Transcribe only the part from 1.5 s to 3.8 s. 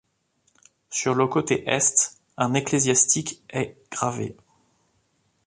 Est, un ecclésiastique est